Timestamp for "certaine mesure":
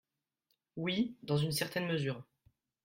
1.51-2.23